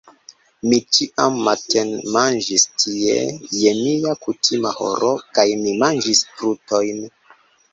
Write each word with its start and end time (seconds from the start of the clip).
Mi 0.69 0.77
ĉiam 0.97 1.35
matenmanĝis 1.47 2.65
tie 2.85 3.19
je 3.59 3.75
mia 3.83 4.15
kutima 4.27 4.73
horo, 4.81 5.13
kaj 5.37 5.47
mi 5.63 5.75
manĝis 5.85 6.25
trutojn. 6.33 7.07